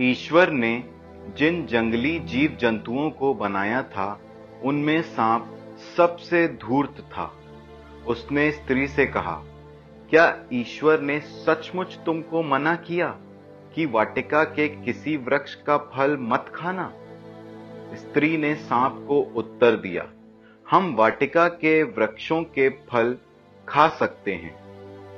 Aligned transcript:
ईश्वर 0.00 0.50
ने 0.50 0.84
जिन 1.36 1.64
जंगली 1.66 2.18
जीव 2.20 2.56
जंतुओं 2.60 3.10
को 3.10 3.32
बनाया 3.34 3.82
था, 3.82 4.20
उनमें 4.64 5.00
सांप 5.02 5.46
सबसे 5.96 6.46
धूर्त 6.48 7.00
था। 7.12 7.32
उसने 8.06 8.50
स्त्री 8.52 8.86
से 8.88 9.06
कहा, 9.06 9.34
क्या 10.10 10.26
ईश्वर 10.52 11.00
ने 11.00 11.18
सचमुच 11.20 11.98
तुमको 12.06 12.42
मना 12.42 12.74
किया 12.76 13.08
कि 13.74 13.86
वाटिका 13.86 14.44
के 14.44 14.68
किसी 14.68 15.16
वृक्ष 15.16 15.54
का 15.54 15.78
फल 15.94 16.16
मत 16.20 16.52
खाना? 16.54 16.92
स्त्री 17.94 18.36
ने 18.36 18.54
सांप 18.54 19.04
को 19.08 19.20
उत्तर 19.36 19.76
दिया, 19.76 20.08
हम 20.66 20.94
वाटिका 20.94 21.48
के 21.48 21.82
वृक्षों 21.82 22.42
के 22.42 22.68
फल 22.88 23.16
खा 23.68 23.88
सकते 23.88 24.34
हैं, 24.34 24.54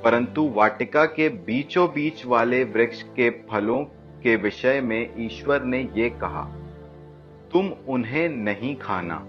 परंतु 0.03 0.49
वाटिका 0.49 1.05
के 1.05 1.29
बीचों 1.29 1.87
बीच 1.87 2.25
वाले 2.25 2.63
वृक्ष 2.63 3.01
के 3.01 3.29
फलों 3.49 3.83
के 4.23 4.35
विषय 4.35 4.81
में 4.81 5.25
ईश्वर 5.25 5.63
ने 5.63 5.79
ये 5.95 6.09
कहा, 6.09 6.43
तुम 7.53 7.71
उन्हें 7.87 8.29
नहीं 8.29 8.75
खाना, 8.75 9.25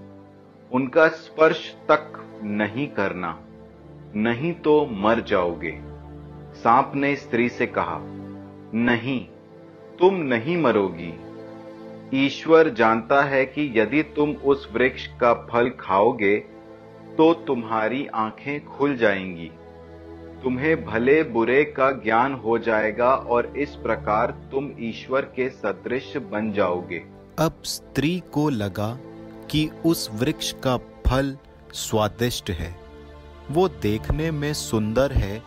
उनका 0.72 1.08
स्पर्श 1.08 1.74
तक 1.90 2.12
नहीं 2.44 2.86
करना, 2.88 3.38
नहीं 4.16 4.52
तो 4.52 4.86
मर 4.92 5.20
जाओगे। 5.20 5.78
सांप 6.54 6.92
ने 6.94 7.14
स्त्री 7.16 7.48
से 7.48 7.66
कहा, 7.66 7.98
नहीं, 8.74 9.24
तुम 9.98 10.14
नहीं 10.14 10.56
मरोगी। 10.56 11.12
ईश्वर 12.14 12.68
जानता 12.68 13.22
है 13.22 13.44
कि 13.46 13.72
यदि 13.76 14.02
तुम 14.02 14.30
उस 14.44 14.68
वृक्ष 14.72 15.06
का 15.20 15.32
फल 15.50 15.70
खाओगे 15.80 16.36
तो 17.18 17.32
तुम्हारी 17.34 18.06
आँखें 18.06 18.64
खुल 18.64 18.96
जाएँगी। 18.96 19.50
तुम्हें 20.42 20.84
भले 20.84 21.22
बुरे 21.22 21.62
का 21.64 21.90
ज्ञान 21.92 22.34
हो 22.34 22.58
जाएगा 22.58 23.08
और 23.08 23.46
इस 23.56 23.74
प्रकार 23.76 24.30
तुम 24.52 24.70
ईश्वर 24.80 25.20
के 25.36 25.48
सदृश 25.50 26.16
बन 26.32 26.52
जाओगे। 26.52 27.02
अब 27.38 27.62
स्त्री 27.64 28.22
को 28.32 28.48
लगा 28.48 28.88
कि 29.50 29.68
उस 29.86 30.08
वृक्ष 30.14 30.52
का 30.62 30.76
फल 30.76 31.36
स्वादिष्ट 31.74 32.50
है। 32.50 32.74
वो 33.50 33.68
देखने 33.68 34.30
में 34.30 34.52
सुंदर 34.54 35.12
है 35.12 35.42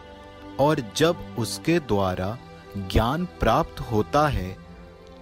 और 0.59 0.81
जब 0.97 1.35
उसके 1.39 1.79
द्वारा 1.79 2.37
ज्ञान 2.77 3.25
प्राप्त 3.39 3.79
होता 3.81 4.27
है 4.27 4.55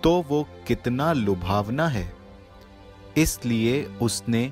तो 0.04 0.12
वो 0.30 0.46
कितना 0.68 1.12
लुभावना 1.14 1.88
है। 1.88 2.12
इसलिए 3.18 3.84
उसने 4.02 4.52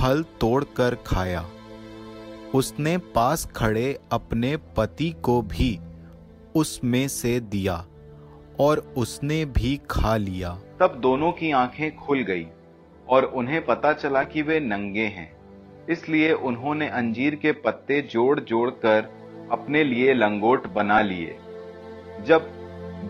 फल 0.00 0.22
तोड़कर 0.40 0.94
खाया। 1.06 1.44
उसने 2.54 2.96
पास 2.98 3.44
खड़े 3.46 3.98
अपने 4.12 4.56
पति 4.76 5.10
को 5.22 5.42
भी 5.42 5.78
उसमें 6.54 7.08
से 7.08 7.40
दिया 7.40 7.74
और 8.60 8.78
उसने 8.96 9.44
भी 9.44 9.80
खा 9.90 10.16
लिया। 10.16 10.50
तब 10.80 10.98
दोनों 11.02 11.32
की 11.32 11.50
आँखें 11.50 11.96
खुल 11.96 12.22
गई 12.22 12.46
और 13.08 13.24
उन्हें 13.24 13.64
पता 13.66 13.92
चला 13.92 14.22
कि 14.22 14.42
वे 14.42 14.60
नंगे 14.60 15.04
हैं। 15.08 15.30
इसलिए 15.90 16.32
उन्होंने 16.32 16.88
अंजीर 16.88 17.34
के 17.34 17.52
पत्ते 17.52 18.00
जोड़ 18.02 18.40
जोड़ 18.40 18.70
कर 18.70 19.08
अपने 19.52 19.84
लिए 19.84 20.14
लंगोट 20.14 20.66
बना 20.66 21.00
लिए। 21.00 21.36
जब 22.26 22.50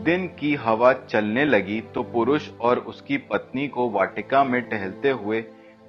दिन 0.05 0.27
की 0.41 0.55
हवा 0.55 0.93
चलने 0.93 1.45
लगी 1.45 1.81
तो 1.81 2.03
पुरुष 2.03 2.51
और 2.61 2.79
उसकी 2.79 3.17
पत्नी 3.17 3.67
को 3.69 3.91
वाटिका 3.91 4.45
में 4.45 4.63
टहलते 4.63 5.11
हुए 5.11 5.41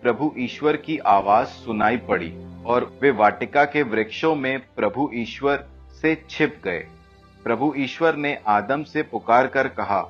प्रभु 0.02 0.31
ईश्वर 0.38 0.75
की 0.77 0.97
आवाज़ 0.97 1.47
सुनाई 1.47 1.97
पड़ी 1.97 2.31
और 2.66 2.91
वे 3.02 3.11
वाटिका 3.11 3.63
के 3.66 3.81
वृक्षों 3.83 4.35
में 4.35 4.59
प्रभु 4.75 5.09
ईश्वर 5.13 5.66
से 6.02 6.16
छिप 6.30 6.55
गए। 6.66 6.80
प्रभु 7.44 7.73
ईश्वर 7.77 8.16
ने 8.16 8.33
आदम 8.47 8.83
से 8.83 9.03
पुकार 9.03 9.47
कर 9.47 9.67
कहा, 9.67 10.01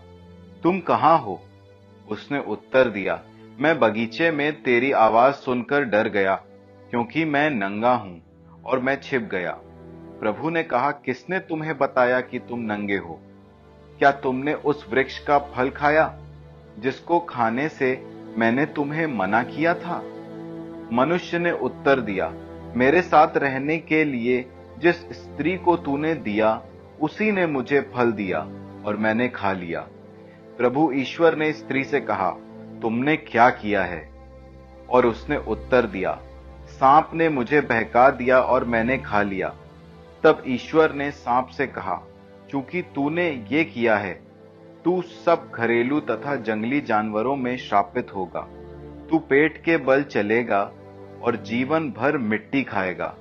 तुम 0.63 0.79
कहाँ 0.79 1.17
हो? 1.19 1.39
उसने 2.07 2.39
उत्तर 2.47 2.89
दिया, 2.89 3.19
मैं 3.59 3.79
बगीचे 3.79 4.31
में 4.31 4.61
तेरी 4.63 4.91
आवाज़ 4.91 5.35
सुनकर 5.35 5.83
डर 5.83 6.07
गया, 6.07 6.35
क्योंकि 6.91 7.25
मैं 7.25 7.49
नंगा 7.49 7.93
हूँ 7.93 8.21
और 8.65 8.79
मैं 8.79 8.99
छिप 9.01 9.27
गया। 9.31 9.51
प्रभु 10.19 10.49
ने 10.49 10.63
कहा, 10.63 10.91
किसने 10.91 11.39
तुम्हें 11.39 11.77
बताया 11.77 12.21
कि 12.21 12.39
तुम 12.39 12.59
नंगे 12.61 12.97
हो? 12.97 13.19
क्या 13.99 14.11
तुमने 14.11 14.53
उस 14.53 14.85
वृक्ष 14.89 15.19
का 15.19 15.37
फल 15.53 15.69
खाया, 15.69 16.05
जिसको 16.79 17.19
खाने 17.19 17.67
से 17.69 17.93
मैंने 18.37 18.65
तुम्हें 18.65 19.07
मना 19.07 19.43
किया 19.43 19.73
था। 19.73 20.01
मनुष्य 20.93 21.39
ने 21.39 21.51
उत्तर 21.51 21.99
दिया, 21.99 22.33
मेरे 22.75 23.01
साथ 23.01 23.37
रहने 23.37 23.77
के 23.77 24.03
लिए 24.03 24.45
जिस 24.79 24.95
स्त्री 24.95 25.57
को 25.57 25.77
तूने 25.77 26.13
दिया, 26.15 26.61
उसी 27.01 27.31
ने 27.31 27.45
मुझे 27.45 27.81
फल 27.95 28.11
दिया 28.11 28.39
और 28.85 28.97
मैंने 28.97 29.29
खा 29.29 29.51
लिया। 29.51 29.87
प्रभु 30.57 30.91
ईश्वर 30.95 31.35
ने 31.35 31.53
स्त्री 31.53 31.83
से 31.83 31.99
कहा, 31.99 32.29
तुमने 32.81 33.15
क्या 33.17 33.49
किया 33.49 33.83
है? 33.83 34.09
और 34.89 35.05
उसने 35.05 35.37
उत्तर 35.37 35.85
दिया, 35.85 36.19
सांप 36.67 37.11
ने 37.13 37.29
मुझे 37.29 37.61
बहका 37.61 38.09
दिया 38.09 38.39
और 38.39 38.65
मैंने 38.65 38.97
खा 38.97 39.21
लिया। 39.21 39.53
तब 40.23 40.43
ईश्वर 40.47 40.91
ने 40.91 41.11
सांप 41.11 41.47
से 41.47 41.67
कहा, 41.67 42.01
चूँकि 42.49 42.81
तूने 42.81 43.47
ये 43.51 43.63
किया 43.63 43.97
है 43.97 44.30
तू 44.85 45.01
सब 45.01 45.51
घरेलू 45.55 45.99
तथा 45.99 46.35
जंगली 46.35 46.81
जानवरों 46.81 47.35
में 47.35 47.57
श्रापित 47.57 48.15
होगा। 48.15 48.41
तू 49.09 49.19
पेट 49.19 49.63
के 49.63 49.77
बल 49.77 50.03
चलेगा 50.03 50.71
और 51.23 51.35
जीवन 51.35 51.91
भर 51.91 52.17
मिट्टी 52.17 52.63
खाएगा। 52.63 53.15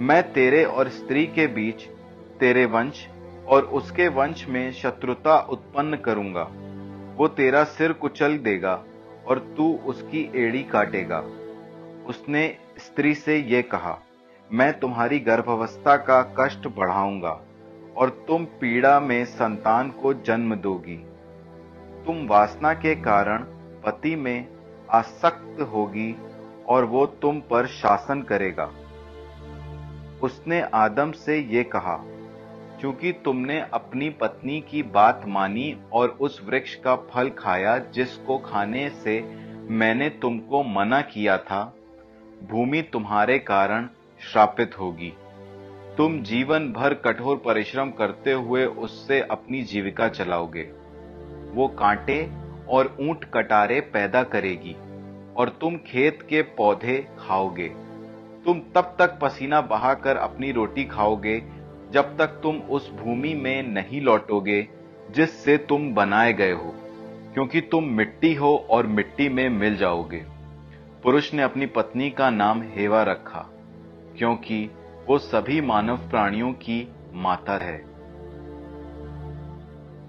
मैं 0.00 0.32
तेरे 0.32 0.64
और 0.64 0.88
स्त्री 0.88 1.26
के 1.26 1.46
बीच, 1.46 1.82
तेरे 2.40 2.64
वंश 2.66 3.06
और 3.48 3.64
उसके 3.64 4.08
वंश 4.08 4.46
में 4.48 4.72
शत्रुता 4.72 5.38
उत्पन्न 5.38 5.96
करूँगा। 5.96 6.48
वो 7.16 7.28
तेरा 7.28 7.64
सिर 7.64 7.92
कुचल 7.92 8.38
देगा 8.38 8.84
और 9.26 9.38
तू 9.56 9.80
उसकी 9.86 10.30
एड़ी 10.34 10.62
काटेगा। 10.62 11.18
उसने 12.06 12.56
स्त्री 12.78 13.14
से 13.14 13.36
ये 13.36 13.62
कहा, 13.62 13.98
मैं 14.52 14.78
तुम्हारी 14.80 15.18
गर्भावस्था 15.18 15.96
का 15.96 16.22
कष्ट 16.40 16.68
बढ़ाऊँगा। 16.68 17.40
और 17.98 18.10
तुम 18.28 18.44
पीड़ा 18.60 18.98
में 19.00 19.24
संतान 19.24 19.90
को 19.90 20.12
जन्म 20.14 20.54
दोगी। 20.54 20.96
तुम 22.06 22.26
वासना 22.26 22.72
के 22.74 22.94
कारण 22.94 23.44
पति 23.84 24.14
में 24.16 24.46
आसक्त 24.90 25.60
होगी 25.72 26.14
और 26.68 26.84
वो 26.84 27.06
तुम 27.22 27.40
पर 27.40 27.66
शासन 27.66 28.22
करेगा। 28.22 28.70
उसने 30.22 30.60
आदम 30.74 31.12
से 31.12 31.38
ये 31.38 31.62
कहा 31.64 31.96
क्योंकि 32.80 33.12
तुमने 33.24 33.60
अपनी 33.72 34.08
पत्नी 34.10 34.60
की 34.60 34.82
बात 34.82 35.22
मानी 35.26 35.76
और 35.92 36.08
उस 36.20 36.40
वृक्ष 36.46 36.74
का 36.74 36.94
फल 37.10 37.30
खाया 37.38 37.78
जिसको 37.78 38.38
खाने 38.38 38.88
से 38.90 39.20
मैंने 39.70 40.08
तुमको 40.08 40.62
मना 40.64 41.00
किया 41.00 41.36
था, 41.38 41.62
भूमि 42.50 42.82
तुम्हारे 42.82 43.38
कारण 43.38 43.88
श्रापित 44.22 44.78
होगी। 44.80 45.12
तुम 45.98 46.18
जीवन 46.22 46.66
भर 46.72 46.94
कठोर 46.94 47.36
परिश्रम 47.36 47.90
करते 47.90 48.32
हुए 48.32 48.64
उससे 48.64 49.20
अपनी 49.30 49.62
जीविका 49.62 50.08
चलाओगे। 50.08 50.62
वो 51.54 51.66
कांटे 51.78 52.18
और 52.68 52.94
ऊँट 53.00 53.24
कटारे 53.34 53.80
पैदा 53.94 54.22
करेगी 54.24 54.74
और 55.36 55.48
तुम 55.60 55.76
खेत 55.86 56.22
के 56.22 56.42
पौधे 56.56 56.96
खाओगे। 57.18 57.68
तुम 58.44 58.60
तब 58.74 58.94
तक 58.98 59.18
पसीना 59.22 59.60
बहाकर 59.66 60.16
अपनी 60.16 60.52
रोटी 60.52 60.84
खाओगे 60.84 61.38
जब 61.92 62.16
तक 62.18 62.40
तुम 62.42 62.60
उस 62.70 62.90
भूमि 62.94 63.34
में 63.34 63.62
नहीं 63.64 64.00
लौटोगे 64.02 64.66
जिससे 65.10 65.56
तुम 65.58 65.92
बनाए 65.94 66.32
गए 66.32 66.52
हो, 66.52 66.74
क्योंकि 67.34 67.60
तुम 67.62 67.92
मिट्टी 67.92 68.34
हो 68.34 68.56
और 68.70 68.86
मिट्टी 68.86 69.28
में 69.28 69.48
मिल 69.50 69.76
जाओगे। 69.76 70.24
पुरुष 71.02 71.34
ने 71.34 71.42
अपनी 71.42 71.66
पत्नी 71.66 72.10
का 72.10 72.30
नाम 72.30 72.62
हेवा 72.72 73.02
रखा, 73.04 73.48
क्योंकि 74.18 74.68
वो 75.08 75.18
सभी 75.18 75.60
मानव 75.60 75.96
प्राणियों 75.96 76.52
की 76.52 76.92
माता 77.14 77.52
है। 77.52 77.84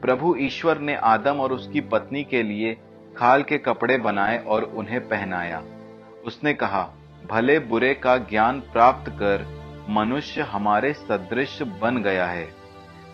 प्रभु 0.01 0.35
ईश्वर 0.39 0.77
ने 0.77 0.95
आदम 0.95 1.39
और 1.39 1.51
उसकी 1.51 1.81
पत्नी 1.81 2.23
के 2.23 2.43
लिए 2.43 2.77
खाल 3.17 3.43
के 3.43 3.57
कपड़े 3.57 3.97
बनाए 3.97 4.37
और 4.37 4.63
उन्हें 4.63 5.07
पहनाया। 5.07 5.63
उसने 6.25 6.53
कहा, 6.53 6.93
भले 7.31 7.59
बुरे 7.59 7.93
का 7.93 8.17
ज्ञान 8.17 8.59
प्राप्त 8.59 9.09
कर 9.09 9.45
मनुष्य 9.89 10.41
हमारे 10.41 10.93
सदृश 10.93 11.61
बन 11.61 11.97
गया 11.97 12.25
है। 12.25 12.49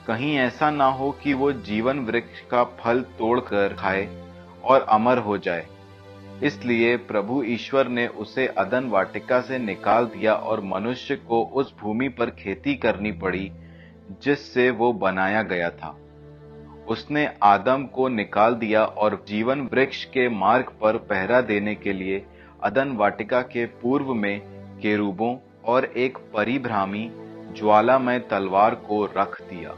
कहीं 0.08 0.38
ऐसा 0.38 0.72
ना 0.72 0.86
हो 0.86 1.12
कि 1.12 1.34
वो 1.34 1.52
जीवन 1.52 2.00
वृक्ष 2.00 2.42
का 2.42 2.64
फल 2.64 3.02
तोड़कर 3.02 3.74
खाए 3.74 4.32
और 4.64 4.82
अमर 4.82 5.18
हो 5.18 5.38
जाए। 5.38 5.68
इसलिए 6.44 6.98
प्रभु 6.98 7.44
ईश्वर 7.44 7.88
ने 7.88 8.08
उसे 8.08 8.48
अदन 8.48 8.86
वाटिका 8.86 9.42
से 9.42 9.60
निकाल 9.60 10.06
दिया 10.06 10.34
और 10.34 10.62
मनुष्य 10.62 11.16
को 11.16 11.44
उस 11.44 11.76
भूमि 11.82 12.10
पर 12.10 12.30
खेती 12.30 12.76
करनी 12.76 13.12
पड़ी, 13.12 13.52
जिससे 14.24 14.70
वो 14.70 14.94
बनाया 14.94 15.42
गया 15.42 15.70
था। 15.70 15.98
उसने 16.88 17.30
आदम 17.44 17.86
को 17.86 18.08
निकाल 18.08 18.56
दिया 18.56 18.86
और 18.86 19.26
जीवन 19.28 19.62
वृक्ष 19.62 20.06
के 20.06 20.30
मार्ग 20.30 20.66
पर 20.82 20.98
पहरा 20.98 21.42
देने 21.42 21.76
के 21.76 21.94
लिए 21.94 22.26
अदन 22.64 22.92
वाटिका 22.92 23.42
के 23.42 23.66
पूर्व 23.66 24.14
में 24.14 24.42
केरूबों 24.82 25.38
और 25.66 25.86
एक 25.86 26.18
परिभ्रामी 26.18 27.12
ज्वालामय 27.58 28.20
तलवार 28.20 28.76
को 28.76 29.06
रख 29.06 29.42
दिया। 29.42 29.76